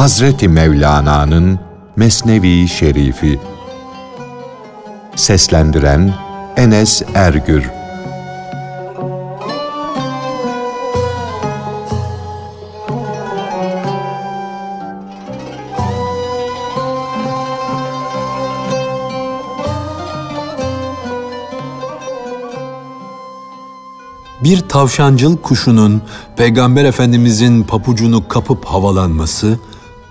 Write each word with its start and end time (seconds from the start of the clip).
Hazreti 0.00 0.48
Mevlana'nın 0.48 1.60
Mesnevi 1.96 2.68
Şerifi. 2.68 3.40
Seslendiren 5.16 6.14
Enes 6.56 7.02
Ergür. 7.14 7.70
Bir 24.44 24.68
tavşancıl 24.68 25.36
kuşunun 25.36 26.02
Peygamber 26.36 26.84
Efendimizin 26.84 27.62
papucunu 27.62 28.28
kapıp 28.28 28.64
havalanması, 28.64 29.58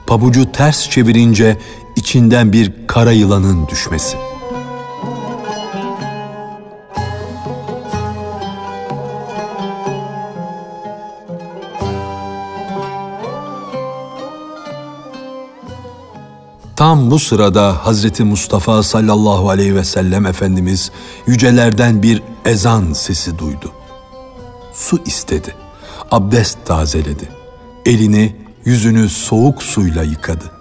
pabucu 0.09 0.51
ters 0.51 0.89
çevirince 0.89 1.57
içinden 1.95 2.53
bir 2.53 2.71
kara 2.87 3.11
yılanın 3.11 3.67
düşmesi. 3.67 4.17
Tam 16.75 17.11
bu 17.11 17.19
sırada 17.19 17.85
Hazreti 17.85 18.23
Mustafa 18.23 18.83
sallallahu 18.83 19.49
aleyhi 19.49 19.75
ve 19.75 19.83
sellem 19.83 20.25
Efendimiz 20.25 20.91
yücelerden 21.27 22.03
bir 22.03 22.23
ezan 22.45 22.93
sesi 22.93 23.39
duydu 23.39 23.71
su 24.73 24.99
istedi. 25.05 25.55
Abdest 26.11 26.57
tazeledi. 26.65 27.29
Elini, 27.85 28.35
yüzünü 28.65 29.09
soğuk 29.09 29.63
suyla 29.63 30.03
yıkadı. 30.03 30.51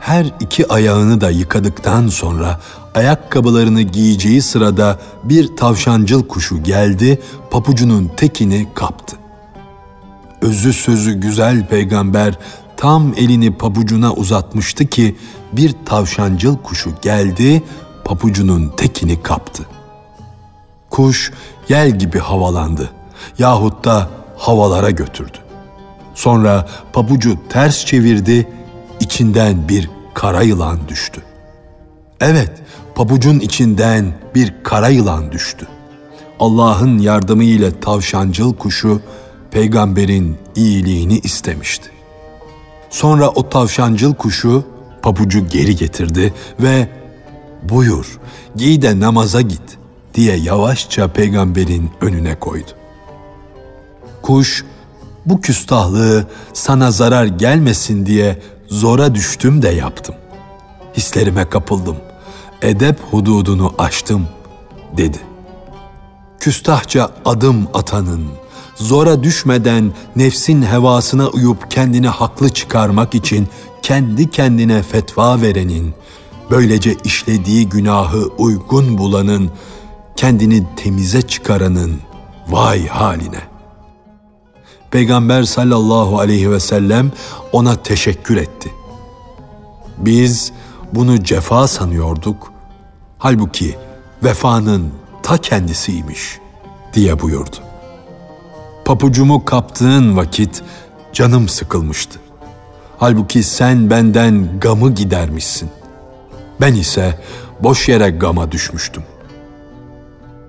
Her 0.00 0.26
iki 0.40 0.72
ayağını 0.72 1.20
da 1.20 1.30
yıkadıktan 1.30 2.08
sonra 2.08 2.60
ayakkabılarını 2.94 3.82
giyeceği 3.82 4.42
sırada 4.42 4.98
bir 5.24 5.56
tavşancıl 5.56 6.28
kuşu 6.28 6.62
geldi, 6.62 7.22
papucunun 7.50 8.10
tekini 8.16 8.68
kaptı. 8.74 9.16
Özü 10.42 10.72
sözü 10.72 11.12
güzel 11.12 11.68
peygamber 11.68 12.38
tam 12.76 13.14
elini 13.16 13.54
papucuna 13.58 14.12
uzatmıştı 14.12 14.86
ki 14.86 15.16
bir 15.52 15.74
tavşancıl 15.86 16.56
kuşu 16.56 16.90
geldi, 17.02 17.62
papucunun 18.04 18.72
tekini 18.76 19.22
kaptı. 19.22 19.66
Kuş 20.90 21.32
yel 21.68 21.98
gibi 21.98 22.18
havalandı 22.18 22.90
yahut 23.38 23.84
da 23.84 24.08
havalara 24.36 24.90
götürdü. 24.90 25.49
Sonra 26.14 26.68
pabucu 26.92 27.38
ters 27.48 27.84
çevirdi, 27.84 28.48
içinden 29.00 29.68
bir 29.68 29.90
kara 30.14 30.42
yılan 30.42 30.78
düştü. 30.88 31.22
Evet, 32.20 32.50
pabucun 32.94 33.40
içinden 33.40 34.12
bir 34.34 34.54
kara 34.62 34.88
yılan 34.88 35.32
düştü. 35.32 35.66
Allah'ın 36.40 36.98
yardımı 36.98 37.44
ile 37.44 37.80
tavşancıl 37.80 38.54
kuşu 38.54 39.00
peygamberin 39.50 40.36
iyiliğini 40.56 41.18
istemişti. 41.18 41.90
Sonra 42.90 43.28
o 43.28 43.48
tavşancıl 43.48 44.14
kuşu 44.14 44.64
pabucu 45.02 45.48
geri 45.48 45.76
getirdi 45.76 46.34
ve 46.60 46.88
buyur 47.62 48.18
giy 48.56 48.82
de 48.82 49.00
namaza 49.00 49.40
git 49.40 49.78
diye 50.14 50.36
yavaşça 50.36 51.08
peygamberin 51.08 51.90
önüne 52.00 52.38
koydu. 52.38 52.70
Kuş, 54.22 54.64
bu 55.26 55.40
küstahlığı 55.40 56.26
sana 56.52 56.90
zarar 56.90 57.24
gelmesin 57.24 58.06
diye 58.06 58.42
zora 58.68 59.14
düştüm 59.14 59.62
de 59.62 59.68
yaptım. 59.68 60.14
Hislerime 60.96 61.48
kapıldım. 61.48 61.96
Edep 62.62 63.00
hududunu 63.10 63.74
aştım 63.78 64.26
dedi. 64.96 65.18
Küstahça 66.40 67.10
adım 67.24 67.68
atanın, 67.74 68.26
zora 68.76 69.22
düşmeden 69.22 69.92
nefsin 70.16 70.62
hevasına 70.62 71.28
uyup 71.28 71.70
kendini 71.70 72.08
haklı 72.08 72.48
çıkarmak 72.48 73.14
için 73.14 73.48
kendi 73.82 74.30
kendine 74.30 74.82
fetva 74.82 75.40
verenin, 75.40 75.94
böylece 76.50 76.96
işlediği 77.04 77.68
günahı 77.68 78.28
uygun 78.38 78.98
bulanın, 78.98 79.50
kendini 80.16 80.66
temize 80.76 81.22
çıkaranın 81.22 82.00
vay 82.48 82.86
haline. 82.86 83.49
Peygamber 84.90 85.42
sallallahu 85.42 86.18
aleyhi 86.18 86.50
ve 86.50 86.60
sellem 86.60 87.12
ona 87.52 87.76
teşekkür 87.76 88.36
etti. 88.36 88.72
Biz 89.98 90.52
bunu 90.92 91.24
cefa 91.24 91.68
sanıyorduk. 91.68 92.52
Halbuki 93.18 93.76
vefanın 94.24 94.92
ta 95.22 95.36
kendisiymiş 95.36 96.38
diye 96.94 97.20
buyurdu. 97.20 97.56
Papucumu 98.84 99.44
kaptığın 99.44 100.16
vakit 100.16 100.62
canım 101.12 101.48
sıkılmıştı. 101.48 102.18
Halbuki 102.98 103.42
sen 103.42 103.90
benden 103.90 104.60
gamı 104.60 104.94
gidermişsin. 104.94 105.70
Ben 106.60 106.74
ise 106.74 107.18
boş 107.60 107.88
yere 107.88 108.10
gama 108.10 108.52
düşmüştüm. 108.52 109.02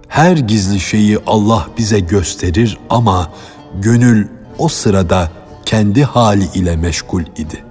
Her 0.08 0.38
gizli 0.38 0.80
şeyi 0.80 1.20
Allah 1.28 1.68
bize 1.78 2.00
gösterir 2.00 2.78
ama 2.90 3.32
gönül 3.76 4.28
o 4.58 4.68
sırada 4.68 5.32
kendi 5.66 6.04
hali 6.04 6.46
ile 6.54 6.76
meşgul 6.76 7.22
idi. 7.22 7.64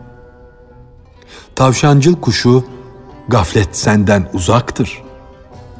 Tavşancıl 1.55 2.21
kuşu 2.21 2.65
gaflet 3.29 3.77
senden 3.77 4.29
uzaktır 4.33 5.03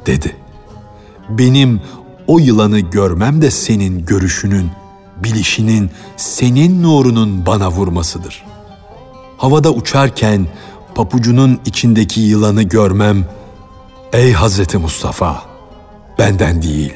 dedi. 0.05 0.35
Benim 1.29 1.81
o 2.27 2.39
yılanı 2.39 2.79
görmem 2.79 3.41
de 3.41 3.51
senin 3.51 4.05
görüşünün, 4.05 4.71
bilişinin, 5.23 5.91
senin 6.17 6.83
nurunun 6.83 7.45
bana 7.45 7.71
vurmasıdır. 7.71 8.43
Havada 9.37 9.71
uçarken 9.71 10.47
papucunun 10.95 11.59
içindeki 11.65 12.21
yılanı 12.21 12.63
görmem, 12.63 13.25
ey 14.13 14.33
Hazreti 14.33 14.77
Mustafa, 14.77 15.43
benden 16.19 16.61
değil, 16.61 16.93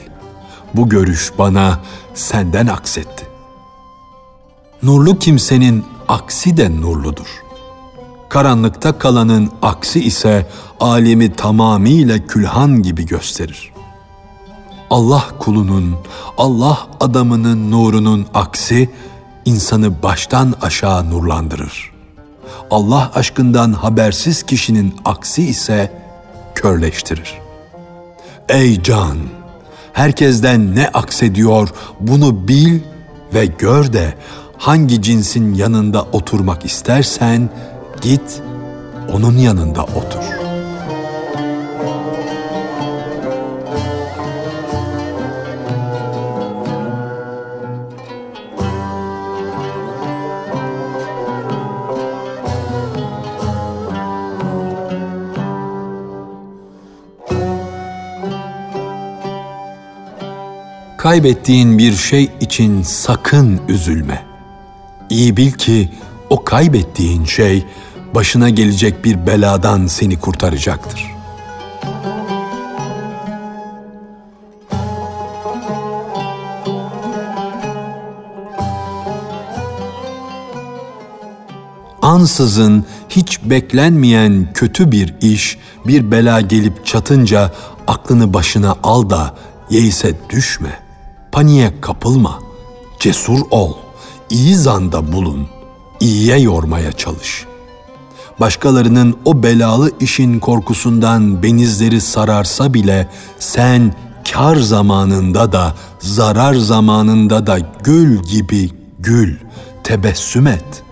bu 0.78 0.90
görüş 0.90 1.32
bana 1.38 1.80
senden 2.14 2.68
aksetti. 2.68 3.28
Nurlu 4.84 5.20
kimsenin 5.20 5.86
aksi 6.08 6.58
de 6.58 6.82
nurludur. 6.82 7.44
Karanlıkta 8.30 8.98
kalanın 8.98 9.52
aksi 9.62 10.00
ise 10.04 10.48
alemi 10.80 11.34
tamamıyla 11.34 12.28
külhan 12.28 12.82
gibi 12.84 13.06
gösterir. 13.06 13.74
Allah 14.90 15.24
kulunun, 15.40 15.96
Allah 16.38 16.88
adamının 17.00 17.72
nurunun 17.72 18.26
aksi 18.34 18.90
insanı 19.46 20.04
baştan 20.04 20.54
aşağı 20.62 21.10
nurlandırır. 21.10 21.92
Allah 22.72 23.12
aşkından 23.16 23.74
habersiz 23.74 24.44
kişinin 24.44 24.96
aksi 25.06 25.44
ise 25.44 26.02
körleştirir. 26.56 27.34
Ey 28.50 28.84
can! 28.84 29.18
Herkesten 29.96 30.76
ne 30.76 30.88
aksediyor 30.88 31.70
bunu 32.00 32.48
bil 32.48 32.80
ve 33.34 33.46
gör 33.46 33.94
de 33.94 34.14
hangi 34.58 35.02
cinsin 35.02 35.54
yanında 35.54 36.04
oturmak 36.12 36.66
istersen 36.66 37.50
git 38.02 38.42
onun 39.14 39.38
yanında 39.38 39.84
otur.'' 39.84 40.45
Kaybettiğin 61.06 61.78
bir 61.78 61.94
şey 61.94 62.32
için 62.42 62.82
sakın 62.82 63.62
üzülme. 63.68 64.26
İyi 65.10 65.38
bil 65.38 65.52
ki 65.52 65.90
o 66.30 66.44
kaybettiğin 66.44 67.26
şey 67.26 67.66
başına 68.16 68.50
gelecek 68.50 69.06
bir 69.06 69.28
beladan 69.28 69.88
seni 69.88 70.20
kurtaracaktır. 70.20 71.06
Ansızın 82.02 82.86
hiç 83.10 83.44
beklenmeyen 83.44 84.48
kötü 84.54 84.92
bir 84.92 85.16
iş, 85.22 85.58
bir 85.88 86.12
bela 86.12 86.42
gelip 86.42 86.86
çatınca 86.86 87.52
aklını 87.88 88.34
başına 88.34 88.76
al 88.84 89.10
da 89.10 89.36
yeise 89.70 90.14
düşme.'' 90.30 90.85
Paniğe 91.36 91.82
kapılma. 91.82 92.40
Cesur 93.00 93.40
ol. 93.52 93.74
İyi 94.30 94.56
zanda 94.56 95.12
bulun. 95.12 95.48
İyiye 96.00 96.40
yormaya 96.40 96.92
çalış. 96.92 97.46
başkalarının 98.40 99.18
o 99.26 99.44
belalı 99.44 99.92
işin 100.00 100.40
korkusundan 100.40 101.44
benizleri 101.44 102.02
sararsa 102.02 102.74
bile 102.74 103.10
sen 103.40 103.96
kar 104.32 104.56
zamanında 104.56 105.52
da 105.52 105.74
zarar 106.00 106.54
zamanında 106.54 107.48
da 107.48 107.58
gül 107.84 108.24
gibi 108.24 108.70
gül, 109.00 109.38
tebessüm 109.84 110.48
et. 110.48 110.84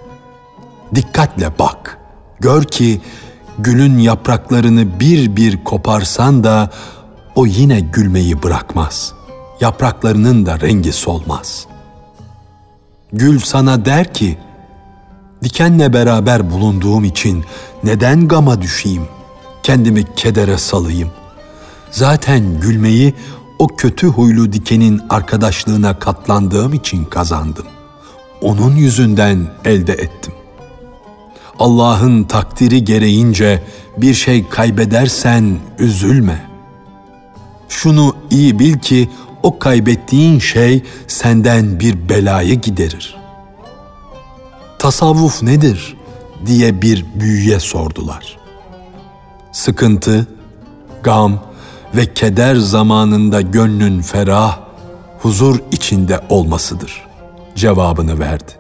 Dikkatle 0.95 1.51
bak, 1.59 1.97
gör 2.39 2.63
ki 2.63 3.01
gülün 3.59 3.97
yapraklarını 3.97 4.99
bir 4.99 5.35
bir 5.35 5.63
koparsan 5.63 6.43
da 6.43 6.71
o 7.35 7.45
yine 7.45 7.79
gülmeyi 7.79 8.43
bırakmaz. 8.43 9.13
Yapraklarının 9.59 10.45
da 10.45 10.59
rengi 10.59 10.91
solmaz. 10.91 11.65
Gül 13.13 13.39
sana 13.39 13.85
der 13.85 14.13
ki, 14.13 14.37
dikenle 15.43 15.93
beraber 15.93 16.51
bulunduğum 16.51 17.03
için 17.03 17.45
neden 17.83 18.27
gama 18.27 18.61
düşeyim, 18.61 19.07
kendimi 19.63 20.15
kedere 20.15 20.57
salayım. 20.57 21.09
Zaten 21.91 22.59
gülmeyi 22.59 23.13
o 23.59 23.67
kötü 23.67 24.07
huylu 24.07 24.53
dikenin 24.53 25.01
arkadaşlığına 25.09 25.99
katlandığım 25.99 26.73
için 26.73 27.05
kazandım. 27.05 27.65
Onun 28.41 28.75
yüzünden 28.75 29.47
elde 29.65 29.93
ettim. 29.93 30.33
Allah'ın 31.59 32.23
takdiri 32.23 32.83
gereğince 32.83 33.63
bir 33.97 34.13
şey 34.13 34.49
kaybedersen 34.49 35.57
üzülme. 35.79 36.49
Şunu 37.69 38.15
iyi 38.29 38.59
bil 38.59 38.79
ki 38.79 39.09
o 39.43 39.59
kaybettiğin 39.59 40.39
şey 40.39 40.83
senden 41.07 41.79
bir 41.79 42.09
belayı 42.09 42.61
giderir. 42.61 43.15
Tasavvuf 44.79 45.43
nedir 45.43 45.97
diye 46.45 46.81
bir 46.81 47.05
büyüye 47.15 47.59
sordular. 47.59 48.37
Sıkıntı, 49.51 50.27
gam 51.03 51.39
ve 51.95 52.13
keder 52.13 52.55
zamanında 52.55 53.41
gönlün 53.41 54.01
ferah, 54.01 54.59
huzur 55.19 55.59
içinde 55.71 56.19
olmasıdır 56.29 57.07
cevabını 57.55 58.19
verdi. 58.19 58.51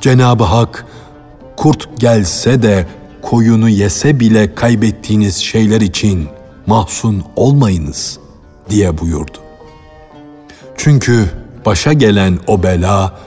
Cenab-ı 0.00 0.44
Hak 0.44 0.86
kurt 1.56 2.00
gelse 2.00 2.62
de 2.62 2.86
koyunu 3.22 3.68
yese 3.68 4.20
bile 4.20 4.54
kaybettiğiniz 4.54 5.36
şeyler 5.36 5.80
için 5.80 6.28
mahzun 6.66 7.24
olmayınız 7.36 8.18
diye 8.70 8.98
buyurdu. 8.98 9.47
Çünkü 10.78 11.30
başa 11.66 11.92
gelen 11.92 12.38
o 12.46 12.62
bela 12.62 13.18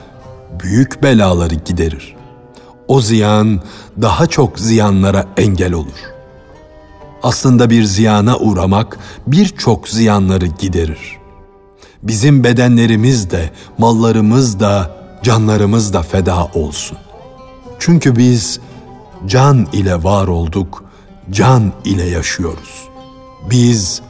büyük 0.62 1.02
belaları 1.02 1.54
giderir. 1.54 2.16
O 2.88 3.00
ziyan 3.00 3.60
daha 4.02 4.26
çok 4.26 4.58
ziyanlara 4.58 5.26
engel 5.36 5.72
olur. 5.72 6.12
Aslında 7.22 7.70
bir 7.70 7.84
ziyana 7.84 8.38
uğramak 8.38 8.98
birçok 9.26 9.88
ziyanları 9.88 10.46
giderir. 10.46 11.18
Bizim 12.02 12.44
bedenlerimiz 12.44 13.30
de, 13.30 13.50
mallarımız 13.78 14.60
da, 14.60 14.90
canlarımız 15.22 15.92
da 15.92 16.02
feda 16.02 16.44
olsun. 16.54 16.98
Çünkü 17.78 18.16
biz 18.16 18.60
can 19.26 19.66
ile 19.72 20.04
var 20.04 20.28
olduk, 20.28 20.84
can 21.30 21.72
ile 21.84 22.04
yaşıyoruz. 22.04 22.88
Biz 23.50 24.02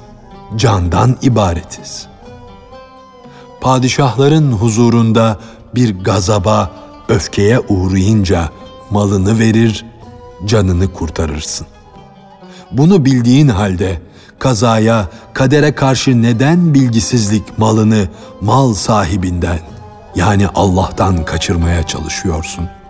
candan 0.56 1.16
ibaretiz. 1.22 2.11
Padişahların 3.62 4.52
huzurunda 4.52 5.38
bir 5.74 6.04
gazaba, 6.04 6.70
öfkeye 7.08 7.60
uğrayınca 7.60 8.48
malını 8.90 9.38
verir, 9.38 9.84
canını 10.46 10.92
kurtarırsın. 10.92 11.66
Bunu 12.72 13.04
bildiğin 13.04 13.48
halde 13.48 14.00
kazaya, 14.38 15.08
kadere 15.34 15.74
karşı 15.74 16.22
neden 16.22 16.74
bilgisizlik 16.74 17.58
malını 17.58 18.08
mal 18.40 18.74
sahibinden 18.74 19.58
yani 20.16 20.48
Allah'tan 20.54 21.24
kaçırmaya 21.24 21.86
çalışıyorsun?'' 21.86 22.81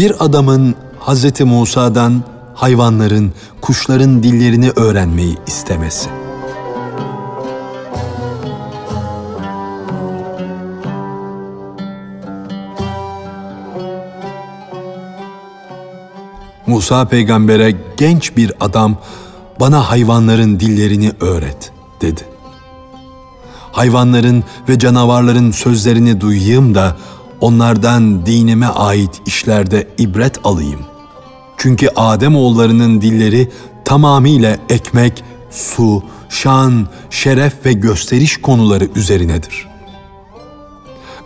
Bir 0.00 0.24
adamın 0.24 0.74
Hz. 1.00 1.40
Musa'dan 1.40 2.22
hayvanların, 2.54 3.32
kuşların 3.60 4.22
dillerini 4.22 4.70
öğrenmeyi 4.70 5.36
istemesi. 5.46 6.08
Musa 16.66 17.04
peygambere 17.04 17.74
genç 17.96 18.36
bir 18.36 18.52
adam 18.60 18.96
bana 19.60 19.90
hayvanların 19.90 20.60
dillerini 20.60 21.12
öğret 21.20 21.72
dedi. 22.00 22.20
Hayvanların 23.72 24.44
ve 24.68 24.78
canavarların 24.78 25.50
sözlerini 25.50 26.20
duyayım 26.20 26.74
da 26.74 26.96
onlardan 27.40 28.26
dinime 28.26 28.66
ait 28.66 29.22
işlerde 29.26 29.88
ibret 29.98 30.46
alayım. 30.46 30.80
Çünkü 31.56 31.88
Adem 31.96 32.36
oğullarının 32.36 33.00
dilleri 33.00 33.48
tamamıyla 33.84 34.56
ekmek, 34.68 35.24
su, 35.50 36.02
şan, 36.28 36.88
şeref 37.10 37.66
ve 37.66 37.72
gösteriş 37.72 38.36
konuları 38.36 38.88
üzerinedir. 38.94 39.68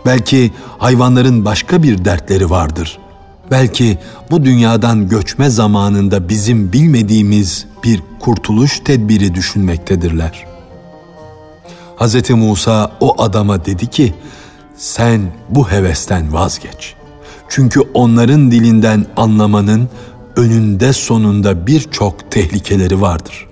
Belki 0.05 0.51
hayvanların 0.77 1.45
başka 1.45 1.83
bir 1.83 2.05
dertleri 2.05 2.49
vardır. 2.49 2.99
Belki 3.51 3.97
bu 4.31 4.45
dünyadan 4.45 5.09
göçme 5.09 5.49
zamanında 5.49 6.29
bizim 6.29 6.73
bilmediğimiz 6.73 7.65
bir 7.83 8.01
kurtuluş 8.19 8.79
tedbiri 8.79 9.35
düşünmektedirler. 9.35 10.45
Hz. 11.97 12.29
Musa 12.29 12.91
o 12.99 13.21
adama 13.21 13.65
dedi 13.65 13.87
ki, 13.87 14.13
sen 14.77 15.21
bu 15.49 15.71
hevesten 15.71 16.33
vazgeç. 16.33 16.95
Çünkü 17.49 17.79
onların 17.93 18.51
dilinden 18.51 19.05
anlamanın 19.17 19.89
önünde 20.35 20.93
sonunda 20.93 21.67
birçok 21.67 22.31
tehlikeleri 22.31 23.01
vardır. 23.01 23.47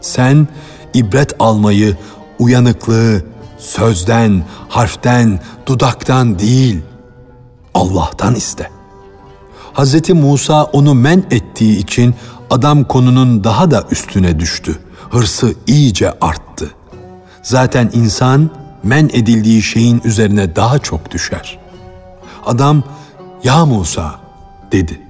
Sen 0.00 0.48
ibret 0.94 1.32
almayı, 1.38 1.96
uyanıklığı 2.38 3.22
sözden, 3.58 4.44
harften, 4.68 5.40
dudaktan 5.66 6.38
değil, 6.38 6.80
Allah'tan 7.74 8.34
iste. 8.34 8.70
Hz. 9.74 10.10
Musa 10.10 10.64
onu 10.64 10.94
men 10.94 11.24
ettiği 11.30 11.78
için 11.78 12.14
adam 12.50 12.84
konunun 12.84 13.44
daha 13.44 13.70
da 13.70 13.84
üstüne 13.90 14.40
düştü. 14.40 14.78
Hırsı 15.10 15.54
iyice 15.66 16.12
arttı. 16.20 16.70
Zaten 17.42 17.90
insan 17.94 18.50
men 18.82 19.10
edildiği 19.12 19.62
şeyin 19.62 20.00
üzerine 20.04 20.56
daha 20.56 20.78
çok 20.78 21.10
düşer. 21.10 21.58
Adam, 22.46 22.82
ya 23.44 23.66
Musa 23.66 24.20
dedi. 24.72 25.00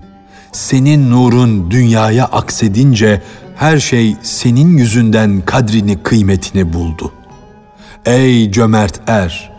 Senin 0.53 1.11
nurun 1.11 1.71
dünyaya 1.71 2.25
aksedince 2.25 3.23
her 3.57 3.79
şey 3.79 4.17
senin 4.23 4.77
yüzünden 4.77 5.41
kadrini 5.41 6.03
kıymetini 6.03 6.73
buldu. 6.73 7.13
Ey 8.07 8.53
cömert 8.53 9.01
er! 9.07 9.51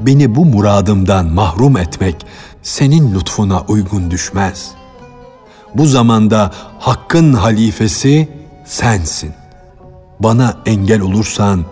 Beni 0.00 0.34
bu 0.34 0.44
muradımdan 0.44 1.26
mahrum 1.26 1.76
etmek 1.76 2.26
senin 2.62 3.14
lütfuna 3.14 3.60
uygun 3.60 4.10
düşmez. 4.10 4.70
Bu 5.74 5.86
zamanda 5.86 6.50
hakkın 6.78 7.32
halifesi 7.32 8.28
sensin. 8.64 9.32
Bana 10.20 10.56
engel 10.66 11.00
olursan 11.00 11.64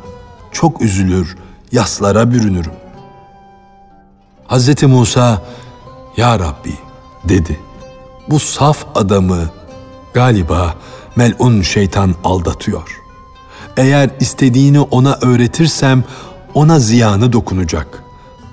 çok 0.52 0.82
üzülür, 0.82 1.36
yaslara 1.72 2.30
bürünürüm. 2.30 2.72
Hz. 4.48 4.82
Musa, 4.82 5.42
Ya 6.16 6.38
Rabbi 6.38 6.74
dedi. 7.24 7.60
Bu 8.28 8.40
saf 8.40 8.86
adamı 8.94 9.50
galiba 10.14 10.74
melun 11.16 11.62
şeytan 11.62 12.14
aldatıyor. 12.24 13.02
Eğer 13.76 14.10
istediğini 14.20 14.80
ona 14.80 15.18
öğretirsem 15.22 16.04
ona 16.54 16.78
ziyanı 16.78 17.32
dokunacak. 17.32 18.02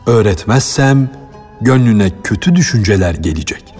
Öğretmezsem 0.05 1.09
gönlüne 1.61 2.11
kötü 2.23 2.55
düşünceler 2.55 3.13
gelecek. 3.13 3.75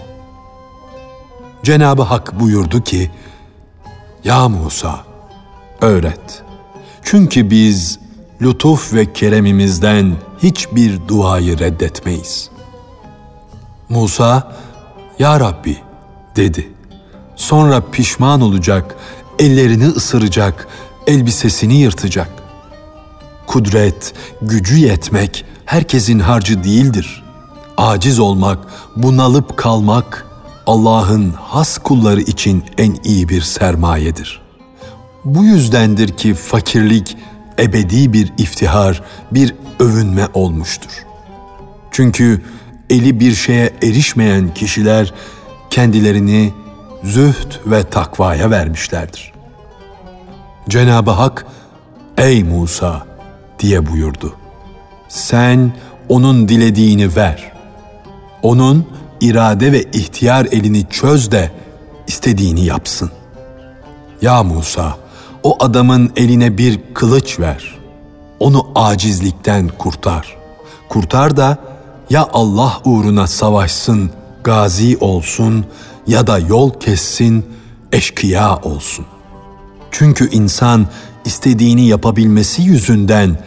Cenabı 1.62 2.02
Hak 2.02 2.40
buyurdu 2.40 2.84
ki: 2.84 3.10
Ya 4.24 4.48
Musa, 4.48 5.04
öğret. 5.80 6.42
Çünkü 7.02 7.50
biz 7.50 7.98
lütuf 8.42 8.94
ve 8.94 9.12
keremimizden 9.12 10.16
hiçbir 10.42 11.08
duayı 11.08 11.58
reddetmeyiz. 11.58 12.50
Musa, 13.88 14.52
Ya 15.18 15.40
Rabbi 15.40 15.76
dedi. 16.36 16.68
Sonra 17.36 17.82
pişman 17.92 18.40
olacak, 18.40 18.96
ellerini 19.38 19.86
ısıracak, 19.86 20.68
elbisesini 21.06 21.74
yırtacak. 21.74 22.30
Kudret, 23.46 24.14
gücü 24.42 24.76
yetmek 24.76 25.44
herkesin 25.64 26.18
harcı 26.18 26.64
değildir. 26.64 27.24
Aciz 27.76 28.18
olmak, 28.18 28.58
bunalıp 28.96 29.56
kalmak 29.56 30.26
Allah'ın 30.66 31.34
has 31.40 31.78
kulları 31.78 32.20
için 32.20 32.64
en 32.78 32.96
iyi 33.04 33.28
bir 33.28 33.42
sermayedir. 33.42 34.42
Bu 35.24 35.44
yüzdendir 35.44 36.08
ki 36.08 36.34
fakirlik 36.34 37.16
ebedi 37.60 38.12
bir 38.12 38.32
iftihar, 38.38 39.02
bir 39.32 39.54
övünme 39.80 40.28
olmuştur. 40.34 41.06
Çünkü 41.90 42.42
eli 42.90 43.20
bir 43.20 43.34
şeye 43.34 43.70
erişmeyen 43.82 44.54
kişiler 44.54 45.14
kendilerini 45.70 46.52
zühd 47.04 47.52
ve 47.66 47.84
takvaya 47.84 48.50
vermişlerdir. 48.50 49.32
Cenab-ı 50.68 51.10
Hak, 51.10 51.46
''Ey 52.18 52.44
Musa!'' 52.44 53.06
diye 53.58 53.86
buyurdu. 53.86 54.36
''Sen 55.08 55.72
onun 56.08 56.48
dilediğini 56.48 57.16
ver. 57.16 57.52
Onun 58.42 58.86
irade 59.20 59.72
ve 59.72 59.82
ihtiyar 59.82 60.44
elini 60.44 60.86
çöz 60.90 61.30
de 61.30 61.50
istediğini 62.06 62.64
yapsın. 62.64 63.10
Ya 64.22 64.42
Musa, 64.42 64.96
o 65.42 65.64
adamın 65.64 66.12
eline 66.16 66.58
bir 66.58 66.80
kılıç 66.94 67.40
ver. 67.40 67.78
Onu 68.40 68.66
acizlikten 68.74 69.68
kurtar. 69.68 70.36
Kurtar 70.88 71.36
da 71.36 71.58
ya 72.10 72.28
Allah 72.32 72.80
uğruna 72.84 73.26
savaşsın, 73.26 74.10
gazi 74.44 74.96
olsun 75.00 75.64
ya 76.06 76.26
da 76.26 76.38
yol 76.38 76.70
kessin, 76.80 77.46
eşkıya 77.92 78.56
olsun. 78.56 79.06
Çünkü 79.90 80.30
insan 80.30 80.86
istediğini 81.24 81.86
yapabilmesi 81.86 82.62
yüzünden 82.62 83.38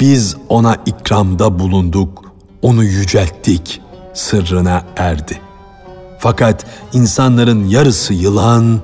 biz 0.00 0.36
ona 0.48 0.76
ikramda 0.86 1.58
bulunduk, 1.58 2.24
onu 2.62 2.84
yücelttik, 2.84 3.80
sırrına 4.14 4.82
erdi. 4.96 5.40
Fakat 6.18 6.66
insanların 6.92 7.68
yarısı 7.68 8.14
yılan, 8.14 8.80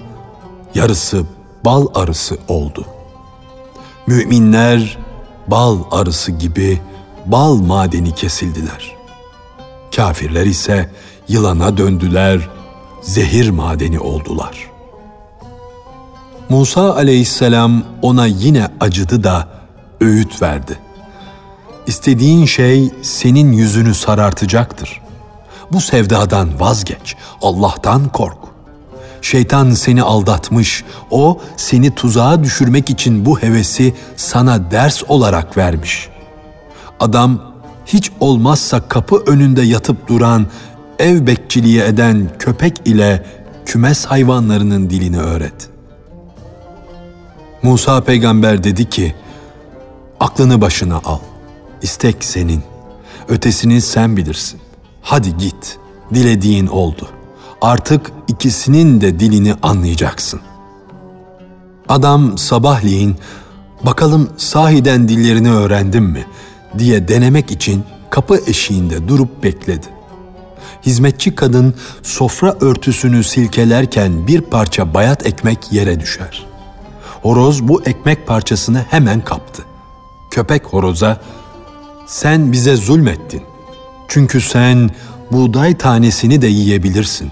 yarısı 0.74 1.24
bal 1.64 1.86
arısı 1.94 2.38
oldu. 2.48 2.86
Müminler 4.06 4.98
bal 5.46 5.78
arısı 5.90 6.32
gibi 6.32 6.80
bal 7.26 7.54
madeni 7.56 8.14
kesildiler. 8.14 8.96
Kafirler 9.96 10.46
ise 10.46 10.90
yılana 11.28 11.76
döndüler, 11.76 12.48
zehir 13.02 13.50
madeni 13.50 14.00
oldular. 14.00 14.70
Musa 16.48 16.94
aleyhisselam 16.94 17.82
ona 18.02 18.26
yine 18.26 18.68
acıdı 18.80 19.24
da 19.24 19.48
öğüt 20.00 20.42
verdi. 20.42 20.78
İstediğin 21.86 22.46
şey 22.46 22.90
senin 23.02 23.52
yüzünü 23.52 23.94
sarartacaktır. 23.94 25.02
Bu 25.72 25.80
sevdadan 25.80 26.60
vazgeç, 26.60 27.16
Allah'tan 27.42 28.08
kork. 28.08 28.43
Şeytan 29.24 29.70
seni 29.70 30.02
aldatmış, 30.02 30.84
o 31.10 31.40
seni 31.56 31.94
tuzağa 31.94 32.44
düşürmek 32.44 32.90
için 32.90 33.24
bu 33.26 33.42
hevesi 33.42 33.94
sana 34.16 34.70
ders 34.70 35.02
olarak 35.08 35.56
vermiş. 35.56 36.08
Adam 37.00 37.54
hiç 37.86 38.10
olmazsa 38.20 38.88
kapı 38.88 39.16
önünde 39.16 39.62
yatıp 39.62 40.08
duran, 40.08 40.46
ev 40.98 41.26
bekçiliği 41.26 41.80
eden 41.80 42.30
köpek 42.38 42.80
ile 42.84 43.26
kümes 43.66 44.04
hayvanlarının 44.04 44.90
dilini 44.90 45.18
öğret. 45.18 45.68
Musa 47.62 48.04
peygamber 48.04 48.64
dedi 48.64 48.90
ki, 48.90 49.14
aklını 50.20 50.60
başına 50.60 51.00
al, 51.04 51.18
istek 51.82 52.24
senin, 52.24 52.62
ötesini 53.28 53.80
sen 53.80 54.16
bilirsin. 54.16 54.60
Hadi 55.02 55.36
git, 55.36 55.78
dilediğin 56.14 56.66
oldu. 56.66 57.13
Artık 57.64 58.12
ikisinin 58.28 59.00
de 59.00 59.20
dilini 59.20 59.54
anlayacaksın. 59.62 60.40
Adam 61.88 62.38
sabahleyin 62.38 63.16
bakalım 63.82 64.30
sahiden 64.36 65.08
dillerini 65.08 65.50
öğrendim 65.50 66.04
mi 66.04 66.26
diye 66.78 67.08
denemek 67.08 67.50
için 67.50 67.84
kapı 68.10 68.40
eşiğinde 68.46 69.08
durup 69.08 69.44
bekledi. 69.44 69.86
Hizmetçi 70.86 71.34
kadın 71.34 71.74
sofra 72.02 72.56
örtüsünü 72.60 73.24
silkelerken 73.24 74.26
bir 74.26 74.40
parça 74.40 74.94
bayat 74.94 75.26
ekmek 75.26 75.72
yere 75.72 76.00
düşer. 76.00 76.46
Horoz 77.22 77.68
bu 77.68 77.82
ekmek 77.82 78.26
parçasını 78.26 78.84
hemen 78.90 79.20
kaptı. 79.20 79.62
Köpek 80.30 80.66
horoza, 80.66 81.20
sen 82.06 82.52
bize 82.52 82.76
zulmettin. 82.76 83.42
Çünkü 84.08 84.40
sen 84.40 84.90
buğday 85.32 85.78
tanesini 85.78 86.42
de 86.42 86.46
yiyebilirsin. 86.46 87.30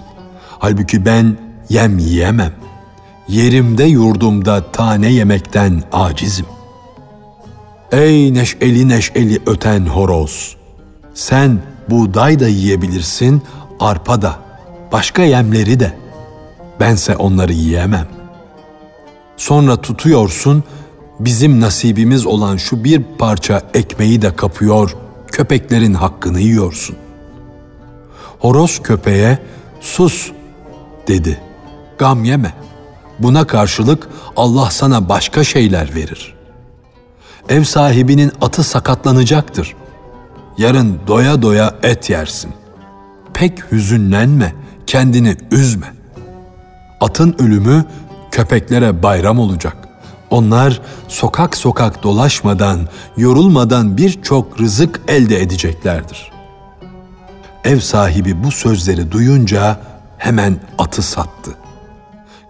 Halbuki 0.63 1.05
ben 1.05 1.37
yem 1.69 1.97
yiyemem. 1.97 2.53
Yerimde 3.27 3.83
yurdumda 3.83 4.71
tane 4.71 5.11
yemekten 5.11 5.83
acizim. 5.91 6.45
Ey 7.91 8.33
neşeli 8.33 8.89
neşeli 8.89 9.41
öten 9.45 9.85
horoz! 9.85 10.55
Sen 11.13 11.59
buğday 11.89 12.39
da 12.39 12.47
yiyebilirsin, 12.47 13.41
arpa 13.79 14.21
da, 14.21 14.35
başka 14.91 15.23
yemleri 15.23 15.79
de. 15.79 15.93
Bense 16.79 17.15
onları 17.15 17.53
yiyemem. 17.53 18.07
Sonra 19.37 19.81
tutuyorsun, 19.81 20.63
bizim 21.19 21.61
nasibimiz 21.61 22.25
olan 22.25 22.57
şu 22.57 22.83
bir 22.83 23.03
parça 23.19 23.61
ekmeği 23.73 24.21
de 24.21 24.35
kapıyor, 24.35 24.95
köpeklerin 25.27 25.93
hakkını 25.93 26.39
yiyorsun. 26.39 26.95
Horoz 28.39 28.81
köpeğe 28.81 29.39
sus 29.81 30.31
dedi. 31.07 31.41
Gam 31.97 32.23
yeme. 32.23 32.53
Buna 33.19 33.47
karşılık 33.47 34.07
Allah 34.35 34.71
sana 34.71 35.09
başka 35.09 35.43
şeyler 35.43 35.95
verir. 35.95 36.35
Ev 37.49 37.63
sahibinin 37.63 38.31
atı 38.41 38.63
sakatlanacaktır. 38.63 39.75
Yarın 40.57 40.99
doya 41.07 41.41
doya 41.41 41.75
et 41.83 42.09
yersin. 42.09 42.51
Pek 43.33 43.71
hüzünlenme, 43.71 44.53
kendini 44.87 45.37
üzme. 45.51 45.93
Atın 47.01 47.35
ölümü 47.39 47.85
köpeklere 48.31 49.03
bayram 49.03 49.39
olacak. 49.39 49.77
Onlar 50.29 50.81
sokak 51.07 51.57
sokak 51.57 52.03
dolaşmadan, 52.03 52.87
yorulmadan 53.17 53.97
birçok 53.97 54.59
rızık 54.61 55.01
elde 55.07 55.41
edeceklerdir. 55.41 56.31
Ev 57.63 57.79
sahibi 57.79 58.43
bu 58.43 58.51
sözleri 58.51 59.11
duyunca 59.11 59.77
hemen 60.17 60.59
atı 60.93 61.01
sattı. 61.01 61.51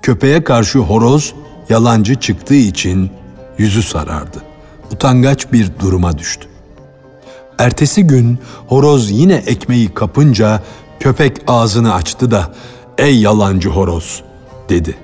Köpeğe 0.02 0.44
karşı 0.44 0.80
horoz 0.80 1.34
yalancı 1.70 2.16
çıktığı 2.16 2.56
için 2.56 3.12
yüzü 3.58 3.84
sarardı. 3.84 4.42
Utangaç 4.92 5.52
bir 5.52 5.72
duruma 5.80 6.18
düştü. 6.18 6.48
Ertesi 7.60 8.04
gün 8.04 8.40
horoz 8.68 9.12
yine 9.12 9.34
ekmeği 9.34 9.94
kapınca 9.94 10.64
köpek 11.00 11.38
ağzını 11.48 11.94
açtı 11.94 12.32
da 12.32 12.54
"Ey 12.98 13.20
yalancı 13.20 13.70
horoz!" 13.70 14.24
dedi. 14.70 14.98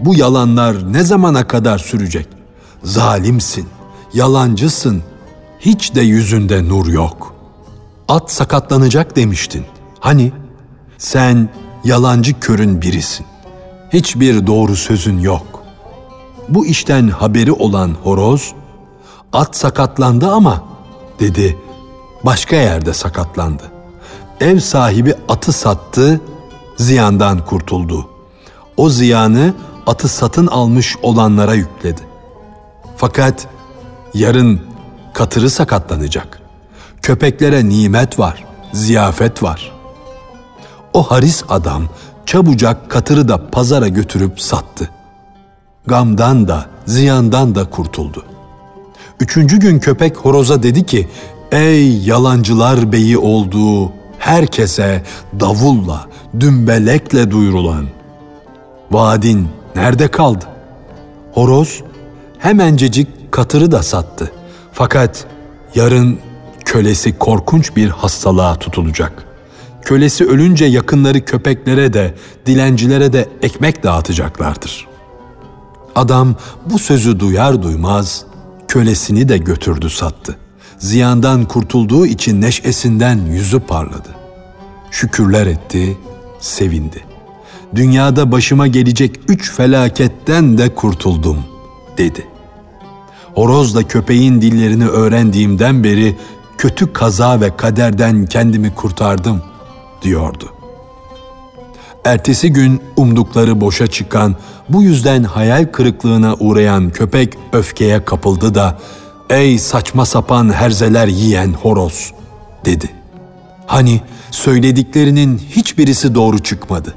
Bu 0.00 0.14
yalanlar 0.14 0.92
ne 0.92 1.02
zamana 1.02 1.46
kadar 1.46 1.78
sürecek? 1.78 2.26
Zalimsin, 2.84 3.68
yalancısın, 4.14 5.02
hiç 5.60 5.94
de 5.94 6.00
yüzünde 6.00 6.68
nur 6.68 6.86
yok. 6.86 7.34
At 8.08 8.32
sakatlanacak 8.32 9.16
demiştin. 9.16 9.64
Hani 10.00 10.32
sen 10.98 11.48
yalancı 11.84 12.40
körün 12.40 12.82
birisin. 12.82 13.26
Hiçbir 13.92 14.46
doğru 14.46 14.76
sözün 14.76 15.18
yok. 15.18 15.62
Bu 16.48 16.66
işten 16.66 17.08
haberi 17.08 17.52
olan 17.52 17.94
horoz, 18.02 18.52
at 19.32 19.56
sakatlandı 19.56 20.30
ama 20.30 20.62
dedi, 21.20 21.58
başka 22.24 22.56
yerde 22.56 22.94
sakatlandı. 22.94 23.62
Ev 24.40 24.58
sahibi 24.58 25.14
atı 25.28 25.52
sattı, 25.52 26.20
ziyandan 26.76 27.44
kurtuldu. 27.44 28.08
O 28.76 28.88
ziyanı 28.88 29.54
atı 29.86 30.08
satın 30.08 30.46
almış 30.46 30.96
olanlara 31.02 31.54
yükledi. 31.54 32.00
Fakat 32.96 33.46
yarın 34.14 34.60
katırı 35.14 35.50
sakatlanacak. 35.50 36.40
Köpeklere 37.02 37.68
nimet 37.68 38.18
var, 38.18 38.44
ziyafet 38.72 39.42
var. 39.42 39.77
O 40.98 41.02
haris 41.02 41.44
adam 41.48 41.82
çabucak 42.26 42.90
katırı 42.90 43.28
da 43.28 43.50
pazara 43.50 43.88
götürüp 43.88 44.40
sattı. 44.40 44.90
Gamdan 45.86 46.48
da, 46.48 46.66
ziyandan 46.86 47.54
da 47.54 47.64
kurtuldu. 47.64 48.24
Üçüncü 49.20 49.60
gün 49.60 49.78
köpek 49.78 50.16
horoza 50.16 50.62
dedi 50.62 50.86
ki, 50.86 51.08
Ey 51.52 51.98
yalancılar 51.98 52.92
beyi 52.92 53.18
olduğu 53.18 53.92
herkese 54.18 55.02
davulla, 55.40 56.06
dümbelekle 56.40 57.30
duyurulan. 57.30 57.86
Vaadin 58.90 59.48
nerede 59.76 60.08
kaldı? 60.08 60.44
Horoz 61.32 61.82
hemencecik 62.38 63.32
katırı 63.32 63.72
da 63.72 63.82
sattı. 63.82 64.32
Fakat 64.72 65.26
yarın 65.74 66.18
kölesi 66.64 67.18
korkunç 67.18 67.76
bir 67.76 67.88
hastalığa 67.88 68.54
tutulacak. 68.54 69.27
Kölesi 69.84 70.24
ölünce 70.24 70.64
yakınları 70.64 71.24
köpeklere 71.24 71.92
de, 71.92 72.14
dilencilere 72.46 73.12
de 73.12 73.28
ekmek 73.42 73.82
dağıtacaklardır. 73.82 74.88
Adam 75.94 76.36
bu 76.66 76.78
sözü 76.78 77.20
duyar 77.20 77.62
duymaz 77.62 78.24
kölesini 78.68 79.28
de 79.28 79.38
götürdü 79.38 79.90
sattı. 79.90 80.36
Ziyandan 80.78 81.44
kurtulduğu 81.44 82.06
için 82.06 82.40
neşesinden 82.40 83.18
yüzü 83.18 83.60
parladı. 83.60 84.08
Şükürler 84.90 85.46
etti, 85.46 85.98
sevindi. 86.40 87.04
Dünyada 87.74 88.32
başıma 88.32 88.66
gelecek 88.66 89.20
üç 89.28 89.52
felaketten 89.52 90.58
de 90.58 90.74
kurtuldum, 90.74 91.38
dedi. 91.98 92.26
Horozla 93.34 93.82
köpeğin 93.82 94.40
dillerini 94.40 94.86
öğrendiğimden 94.86 95.84
beri 95.84 96.16
kötü 96.58 96.92
kaza 96.92 97.40
ve 97.40 97.56
kaderden 97.56 98.26
kendimi 98.26 98.74
kurtardım, 98.74 99.42
diyordu. 100.02 100.52
Ertesi 102.04 102.52
gün 102.52 102.82
umdukları 102.96 103.60
boşa 103.60 103.86
çıkan, 103.86 104.36
bu 104.68 104.82
yüzden 104.82 105.22
hayal 105.24 105.64
kırıklığına 105.64 106.34
uğrayan 106.40 106.90
köpek 106.90 107.34
öfkeye 107.52 108.04
kapıldı 108.04 108.54
da 108.54 108.78
"Ey 109.30 109.58
saçma 109.58 110.06
sapan 110.06 110.52
herzeler 110.52 111.06
yiyen 111.06 111.52
horoz." 111.52 112.12
dedi. 112.64 112.90
Hani 113.66 114.00
söylediklerinin 114.30 115.38
hiçbirisi 115.38 116.14
doğru 116.14 116.38
çıkmadı. 116.42 116.94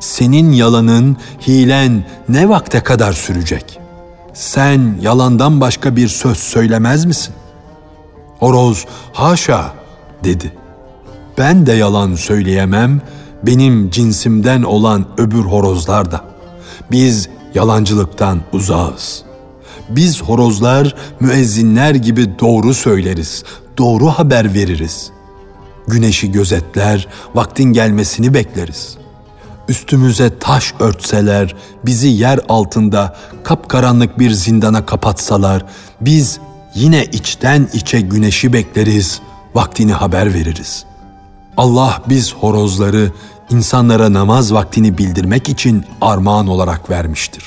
Senin 0.00 0.52
yalanın, 0.52 1.16
hilen 1.46 2.04
ne 2.28 2.48
vakte 2.48 2.80
kadar 2.80 3.12
sürecek? 3.12 3.80
Sen 4.34 4.98
yalandan 5.02 5.60
başka 5.60 5.96
bir 5.96 6.08
söz 6.08 6.38
söylemez 6.38 7.04
misin? 7.04 7.34
Horoz, 8.38 8.86
haşa, 9.12 9.74
dedi. 10.24 10.59
Ben 11.40 11.66
de 11.66 11.72
yalan 11.72 12.14
söyleyemem, 12.14 13.00
benim 13.42 13.90
cinsimden 13.90 14.62
olan 14.62 15.06
öbür 15.18 15.42
horozlar 15.42 16.12
da. 16.12 16.24
Biz 16.90 17.28
yalancılıktan 17.54 18.40
uzağız. 18.52 19.22
Biz 19.88 20.22
horozlar 20.22 20.94
müezzinler 21.20 21.94
gibi 21.94 22.38
doğru 22.38 22.74
söyleriz, 22.74 23.44
doğru 23.78 24.06
haber 24.06 24.54
veririz. 24.54 25.10
Güneşi 25.88 26.32
gözetler, 26.32 27.08
vaktin 27.34 27.72
gelmesini 27.72 28.34
bekleriz. 28.34 28.96
Üstümüze 29.68 30.38
taş 30.38 30.74
örtseler, 30.80 31.56
bizi 31.86 32.08
yer 32.08 32.40
altında 32.48 33.16
kapkaranlık 33.44 34.18
bir 34.18 34.30
zindana 34.30 34.86
kapatsalar, 34.86 35.66
biz 36.00 36.40
yine 36.74 37.04
içten 37.04 37.68
içe 37.72 38.00
güneşi 38.00 38.52
bekleriz, 38.52 39.20
vaktini 39.54 39.92
haber 39.92 40.34
veririz. 40.34 40.89
Allah 41.60 42.02
biz 42.08 42.34
horozları 42.34 43.12
insanlara 43.50 44.12
namaz 44.12 44.52
vaktini 44.52 44.98
bildirmek 44.98 45.48
için 45.48 45.84
armağan 46.00 46.46
olarak 46.46 46.90
vermiştir. 46.90 47.44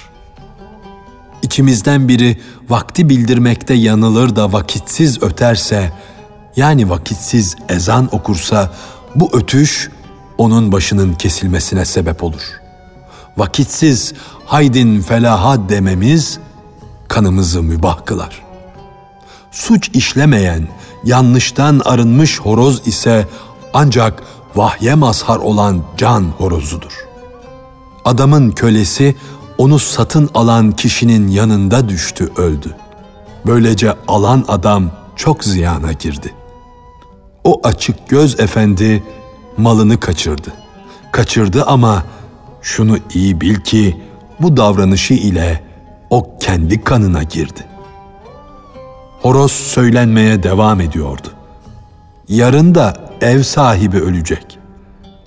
İçimizden 1.42 2.08
biri 2.08 2.38
vakti 2.70 3.10
bildirmekte 3.10 3.74
yanılır 3.74 4.36
da 4.36 4.54
vakitsiz 4.54 5.24
öterse, 5.24 5.94
yani 6.56 6.90
vakitsiz 6.90 7.56
ezan 7.70 8.10
okursa 8.12 8.74
bu 9.16 9.30
ötüş 9.34 9.90
onun 10.38 10.72
başının 10.72 11.14
kesilmesine 11.14 11.86
sebep 11.86 12.24
olur. 12.24 12.62
Vakitsiz 13.38 14.14
haydin 14.46 15.02
felaha 15.02 15.70
dememiz 15.70 16.40
kanımızı 17.08 17.64
mübah 17.64 18.06
kılar. 18.06 18.44
Suç 19.52 19.90
işlemeyen, 19.94 20.68
yanlıştan 21.04 21.82
arınmış 21.86 22.40
horoz 22.40 22.88
ise 22.88 23.28
ancak 23.74 24.24
vahye 24.56 24.96
mazhar 24.96 25.38
olan 25.38 25.82
can 25.98 26.24
horozudur. 26.38 27.08
Adamın 28.06 28.52
kölesi 28.52 29.16
onu 29.58 29.80
satın 29.80 30.30
alan 30.34 30.72
kişinin 30.72 31.28
yanında 31.28 31.90
düştü 31.90 32.32
öldü. 32.38 32.76
Böylece 33.46 33.96
alan 34.08 34.46
adam 34.48 34.92
çok 35.16 35.44
ziyana 35.44 35.92
girdi. 35.92 36.34
O 37.44 37.62
açık 37.64 38.10
göz 38.10 38.40
efendi 38.40 39.04
malını 39.58 40.00
kaçırdı. 40.00 40.54
Kaçırdı 41.12 41.64
ama 41.64 42.04
şunu 42.62 42.98
iyi 43.14 43.42
bil 43.42 43.56
ki 43.56 44.02
bu 44.40 44.58
davranışı 44.58 45.14
ile 45.14 45.64
o 46.10 46.38
kendi 46.40 46.84
kanına 46.84 47.24
girdi. 47.24 47.66
Horoz 49.22 49.52
söylenmeye 49.52 50.44
devam 50.44 50.82
ediyordu. 50.82 51.28
Yarın 52.30 52.76
da 52.76 53.03
ev 53.24 53.44
sahibi 53.44 54.00
ölecek. 54.00 54.60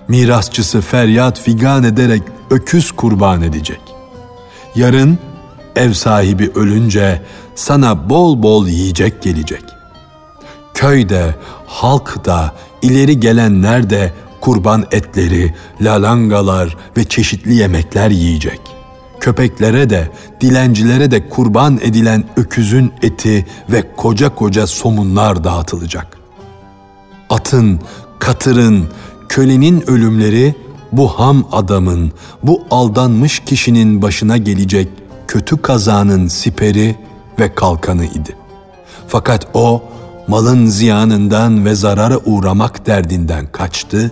Mirasçısı 0.07 0.81
feryat 0.81 1.41
figan 1.41 1.83
ederek 1.83 2.23
öküz 2.49 2.91
kurban 2.91 3.41
edecek. 3.41 3.81
Yarın 4.75 5.17
ev 5.75 5.93
sahibi 5.93 6.51
ölünce 6.55 7.21
sana 7.55 8.09
bol 8.09 8.43
bol 8.43 8.67
yiyecek 8.67 9.21
gelecek. 9.21 9.63
Köyde, 10.73 11.35
halk 11.65 12.25
da, 12.25 12.55
ileri 12.81 13.19
gelenler 13.19 13.89
de 13.89 14.13
kurban 14.41 14.85
etleri, 14.91 15.53
lalangalar 15.81 16.77
ve 16.97 17.03
çeşitli 17.03 17.53
yemekler 17.53 18.09
yiyecek. 18.09 18.61
Köpeklere 19.19 19.89
de, 19.89 20.11
dilencilere 20.41 21.11
de 21.11 21.29
kurban 21.29 21.79
edilen 21.81 22.23
öküzün 22.37 22.93
eti 23.01 23.45
ve 23.69 23.95
koca 23.95 24.35
koca 24.35 24.67
somunlar 24.67 25.43
dağıtılacak. 25.43 26.16
Atın, 27.29 27.79
katırın, 28.19 28.87
kölenin 29.29 29.89
ölümleri 29.89 30.55
bu 30.91 31.07
ham 31.07 31.45
adamın, 31.51 32.11
bu 32.43 32.63
aldanmış 32.71 33.39
kişinin 33.39 34.01
başına 34.01 34.37
gelecek 34.37 34.87
kötü 35.27 35.61
kazanın 35.61 36.27
siperi 36.27 36.95
ve 37.39 37.55
kalkanı 37.55 38.05
idi. 38.05 38.35
Fakat 39.07 39.47
o 39.53 39.83
malın 40.27 40.65
ziyanından 40.65 41.65
ve 41.65 41.75
zarara 41.75 42.17
uğramak 42.17 42.85
derdinden 42.85 43.51
kaçtı, 43.51 44.11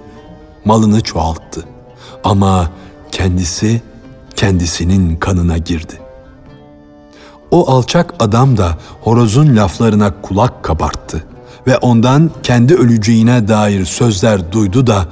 malını 0.66 1.02
çoğalttı. 1.02 1.66
Ama 2.24 2.72
kendisi 3.12 3.82
kendisinin 4.36 5.16
kanına 5.16 5.58
girdi. 5.58 6.00
O 7.52 7.72
alçak 7.72 8.14
adam 8.20 8.58
da 8.58 8.78
horozun 9.02 9.56
laflarına 9.56 10.22
kulak 10.22 10.64
kabarttı 10.64 11.24
ve 11.68 11.78
ondan 11.78 12.32
kendi 12.44 12.76
öleceğine 12.76 13.48
dair 13.48 13.86
sözler 13.86 14.52
duydu 14.52 14.88
da 14.88 15.08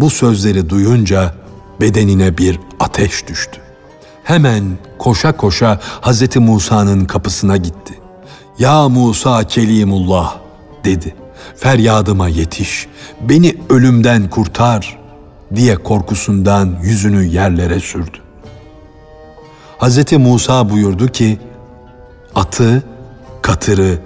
bu 0.00 0.10
sözleri 0.10 0.70
duyunca 0.70 1.34
bedenine 1.80 2.38
bir 2.38 2.60
ateş 2.80 3.26
düştü. 3.28 3.60
Hemen 4.24 4.64
koşa 4.98 5.36
koşa 5.36 5.80
Hz. 6.02 6.36
Musa'nın 6.36 7.04
kapısına 7.04 7.56
gitti. 7.56 7.94
Ya 8.58 8.88
Musa 8.88 9.44
Kelimullah 9.44 10.36
dedi. 10.84 11.14
Feryadıma 11.56 12.28
yetiş, 12.28 12.86
beni 13.20 13.56
ölümden 13.70 14.30
kurtar 14.30 14.98
diye 15.54 15.76
korkusundan 15.76 16.76
yüzünü 16.82 17.24
yerlere 17.24 17.80
sürdü. 17.80 18.18
Hz. 19.78 20.12
Musa 20.12 20.70
buyurdu 20.70 21.08
ki, 21.08 21.38
atı, 22.34 22.82
katırı, 23.42 23.98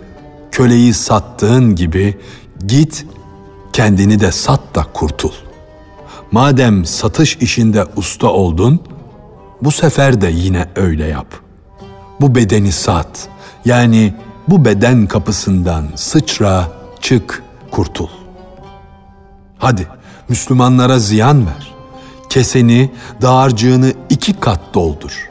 köleyi 0.54 0.94
sattığın 0.94 1.74
gibi 1.74 2.18
git 2.66 3.06
kendini 3.72 4.20
de 4.20 4.32
sat 4.32 4.60
da 4.74 4.86
kurtul. 4.94 5.32
Madem 6.32 6.84
satış 6.84 7.36
işinde 7.36 7.84
usta 7.96 8.26
oldun, 8.26 8.80
bu 9.62 9.70
sefer 9.70 10.20
de 10.20 10.30
yine 10.30 10.68
öyle 10.76 11.06
yap. 11.06 11.26
Bu 12.20 12.34
bedeni 12.34 12.72
sat. 12.72 13.28
Yani 13.64 14.14
bu 14.48 14.64
beden 14.64 15.06
kapısından 15.06 15.84
sıçra, 15.94 16.68
çık, 17.00 17.42
kurtul. 17.70 18.08
Hadi 19.58 19.86
Müslümanlara 20.28 20.98
ziyan 20.98 21.46
ver. 21.46 21.74
Keseni, 22.30 22.90
dağarcığını 23.22 23.92
iki 24.10 24.40
kat 24.40 24.60
doldur. 24.74 25.30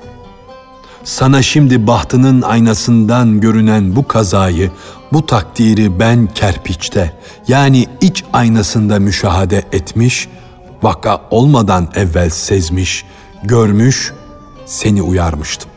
Sana 1.04 1.42
şimdi 1.42 1.88
bahtının 1.88 2.42
aynasından 2.42 3.40
görünen 3.42 3.96
bu 3.96 4.08
kazayı, 4.08 4.72
bu 5.14 5.26
takdiri 5.26 6.00
ben 6.00 6.28
kerpiçte 6.28 7.14
yani 7.48 7.86
iç 8.02 8.24
aynasında 8.34 9.00
müşahede 9.00 9.64
etmiş, 9.72 10.28
vaka 10.84 11.22
olmadan 11.32 11.90
evvel 11.96 12.30
sezmiş, 12.30 13.06
görmüş, 13.44 14.14
seni 14.66 15.02
uyarmıştım. 15.02 15.70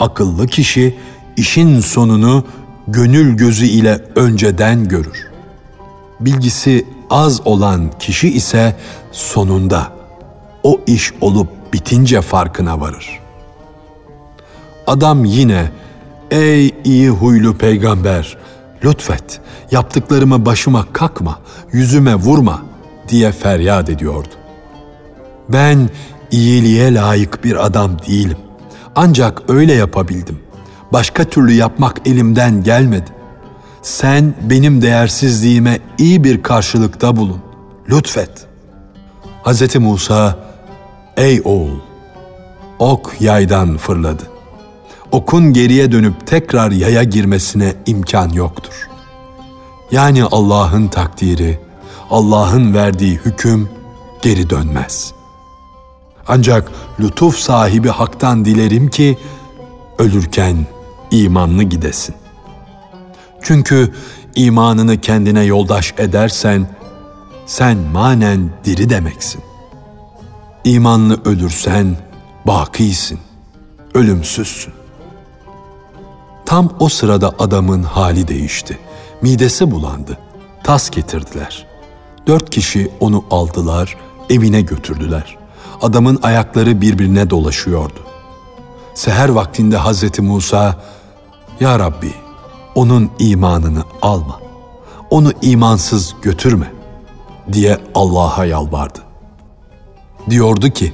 Akıllı 0.00 0.46
kişi 0.46 0.98
işin 1.36 1.80
sonunu 1.80 2.44
gönül 2.88 3.36
gözü 3.36 3.66
ile 3.66 4.04
önceden 4.16 4.88
görür. 4.88 5.30
Bilgisi 6.20 6.86
az 7.10 7.46
olan 7.46 7.90
kişi 7.98 8.28
ise 8.28 8.76
sonunda 9.12 9.92
o 10.62 10.80
iş 10.86 11.12
olup 11.20 11.48
bitince 11.72 12.20
farkına 12.20 12.80
varır. 12.80 13.19
Adam 14.90 15.24
yine 15.24 15.70
''Ey 16.30 16.74
iyi 16.84 17.08
huylu 17.08 17.58
peygamber, 17.58 18.36
lütfet, 18.84 19.40
yaptıklarımı 19.70 20.46
başıma 20.46 20.86
kakma, 20.92 21.38
yüzüme 21.72 22.14
vurma.'' 22.14 22.62
diye 23.08 23.32
feryat 23.32 23.88
ediyordu. 23.88 24.28
Ben 25.48 25.90
iyiliğe 26.30 26.94
layık 26.94 27.44
bir 27.44 27.66
adam 27.66 27.98
değilim. 27.98 28.36
Ancak 28.96 29.42
öyle 29.50 29.72
yapabildim. 29.72 30.38
Başka 30.92 31.24
türlü 31.24 31.52
yapmak 31.52 32.08
elimden 32.08 32.62
gelmedi. 32.62 33.10
Sen 33.82 34.34
benim 34.42 34.82
değersizliğime 34.82 35.78
iyi 35.98 36.24
bir 36.24 36.42
karşılıkta 36.42 37.16
bulun. 37.16 37.42
Lütfet. 37.90 38.46
Hz. 39.44 39.76
Musa, 39.76 40.38
ey 41.16 41.40
oğul, 41.44 41.78
ok 42.78 43.20
yaydan 43.20 43.76
fırladı. 43.76 44.39
Okun 45.12 45.52
geriye 45.52 45.92
dönüp 45.92 46.26
tekrar 46.26 46.70
yaya 46.70 47.02
girmesine 47.02 47.74
imkan 47.86 48.28
yoktur. 48.28 48.88
Yani 49.90 50.24
Allah'ın 50.24 50.88
takdiri, 50.88 51.60
Allah'ın 52.10 52.74
verdiği 52.74 53.16
hüküm 53.16 53.68
geri 54.22 54.50
dönmez. 54.50 55.12
Ancak 56.28 56.70
lütuf 57.00 57.36
sahibi 57.36 57.88
haktan 57.88 58.44
dilerim 58.44 58.88
ki 58.88 59.18
ölürken 59.98 60.66
imanlı 61.10 61.62
gidesin. 61.62 62.14
Çünkü 63.42 63.94
imanını 64.34 65.00
kendine 65.00 65.42
yoldaş 65.42 65.94
edersen 65.98 66.66
sen 67.46 67.78
manen 67.78 68.50
diri 68.64 68.90
demeksin. 68.90 69.40
İmanlı 70.64 71.20
ölürsen 71.24 71.96
bakisin, 72.46 73.18
ölümsüzsün. 73.94 74.79
Tam 76.50 76.68
o 76.80 76.88
sırada 76.88 77.32
adamın 77.38 77.82
hali 77.82 78.28
değişti. 78.28 78.78
Midesi 79.22 79.70
bulandı. 79.70 80.18
Tas 80.64 80.90
getirdiler. 80.90 81.66
Dört 82.26 82.50
kişi 82.50 82.90
onu 83.00 83.24
aldılar, 83.30 83.96
evine 84.30 84.60
götürdüler. 84.60 85.38
Adamın 85.82 86.18
ayakları 86.22 86.80
birbirine 86.80 87.30
dolaşıyordu. 87.30 88.00
Seher 88.94 89.28
vaktinde 89.28 89.76
Hazreti 89.76 90.22
Musa, 90.22 90.76
Ya 91.60 91.78
Rabbi, 91.78 92.14
onun 92.74 93.10
imanını 93.18 93.82
alma, 94.02 94.40
onu 95.10 95.32
imansız 95.42 96.14
götürme 96.22 96.72
diye 97.52 97.78
Allah'a 97.94 98.44
yalvardı. 98.44 98.98
Diyordu 100.30 100.70
ki, 100.70 100.92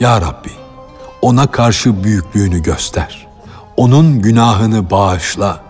Ya 0.00 0.20
Rabbi, 0.20 0.50
ona 1.22 1.46
karşı 1.46 2.04
büyüklüğünü 2.04 2.62
göster. 2.62 3.31
Onun 3.76 4.22
günahını 4.22 4.90
bağışla. 4.90 5.60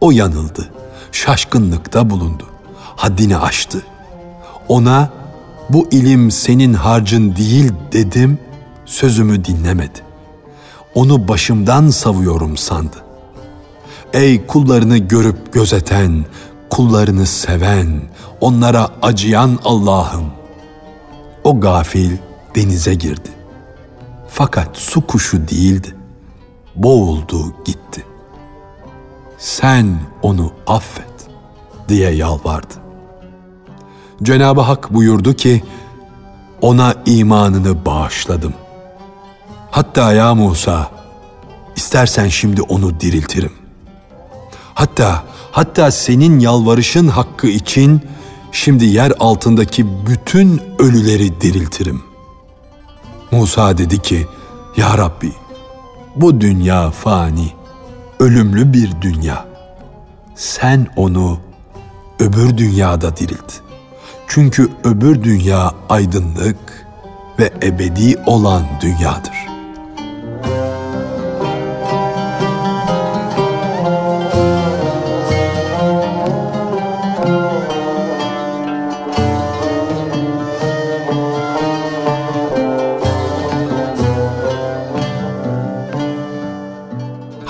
O 0.00 0.10
yanıldı, 0.10 0.72
şaşkınlıkta 1.12 2.10
bulundu, 2.10 2.46
haddini 2.96 3.36
aştı. 3.36 3.82
Ona 4.68 5.10
bu 5.70 5.88
ilim 5.90 6.30
senin 6.30 6.74
harcın 6.74 7.36
değil 7.36 7.72
dedim, 7.92 8.38
sözümü 8.86 9.44
dinlemedi. 9.44 9.98
Onu 10.94 11.28
başımdan 11.28 11.88
savuyorum 11.88 12.56
sandı. 12.56 12.96
Ey 14.12 14.46
kullarını 14.46 14.98
görüp 14.98 15.52
gözeten, 15.52 16.24
kullarını 16.70 17.26
seven, 17.26 18.02
onlara 18.40 18.88
acıyan 19.02 19.58
Allah'ım. 19.64 20.26
O 21.44 21.60
gafil 21.60 22.16
denize 22.54 22.94
girdi. 22.94 23.28
Fakat 24.28 24.76
su 24.76 25.06
kuşu 25.06 25.48
değildi. 25.48 25.97
Boğuldu 26.78 27.54
gitti. 27.64 28.06
Sen 29.38 30.00
onu 30.22 30.52
affet 30.66 31.28
diye 31.88 32.10
yalvardı. 32.10 32.74
Cenab-ı 34.22 34.60
Hak 34.60 34.94
buyurdu 34.94 35.34
ki, 35.34 35.62
ona 36.60 36.94
imanını 37.06 37.84
bağışladım. 37.86 38.54
Hatta 39.70 40.12
ya 40.12 40.34
Musa, 40.34 40.90
istersen 41.76 42.28
şimdi 42.28 42.62
onu 42.62 43.00
diriltirim. 43.00 43.52
Hatta, 44.74 45.24
hatta 45.52 45.90
senin 45.90 46.38
yalvarışın 46.38 47.08
hakkı 47.08 47.46
için 47.46 48.00
şimdi 48.52 48.84
yer 48.84 49.12
altındaki 49.20 49.86
bütün 50.06 50.62
ölüleri 50.78 51.40
diriltirim. 51.40 52.02
Musa 53.30 53.78
dedi 53.78 54.02
ki, 54.02 54.26
Ya 54.76 54.98
Rabbi, 54.98 55.32
bu 56.16 56.40
dünya 56.40 56.90
fani, 56.90 57.52
ölümlü 58.20 58.72
bir 58.72 58.92
dünya. 59.00 59.44
Sen 60.34 60.86
onu 60.96 61.38
öbür 62.20 62.56
dünyada 62.56 63.16
dirilt.'' 63.16 63.68
Çünkü 64.28 64.68
öbür 64.84 65.22
dünya 65.22 65.72
aydınlık 65.88 66.86
ve 67.38 67.52
ebedi 67.62 68.16
olan 68.26 68.62
dünyadır. 68.80 69.37